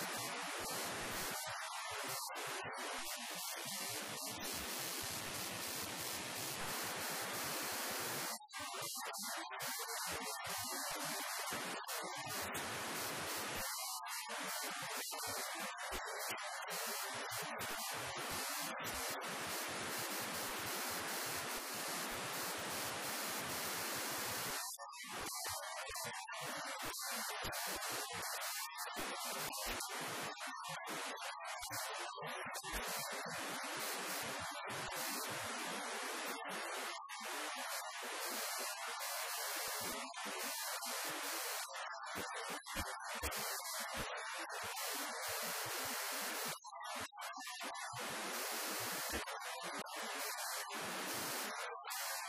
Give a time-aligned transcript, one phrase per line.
[26.44, 26.50] よ
[51.90, 51.93] し!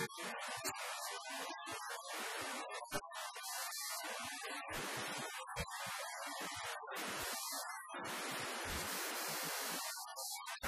[0.00, 0.06] you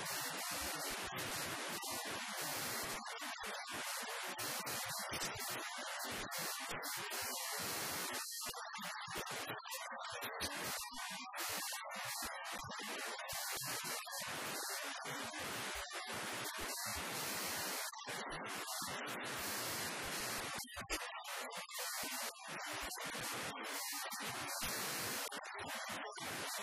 [0.00, 0.10] Thank
[9.50, 9.59] you.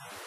[0.00, 0.26] you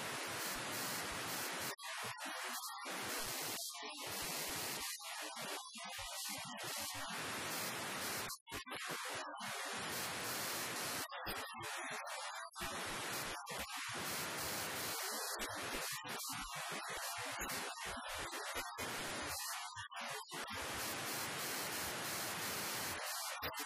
[23.59, 23.65] you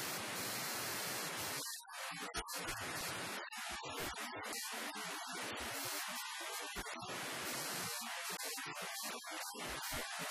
[2.11, 2.35] Thank
[10.21, 10.30] you.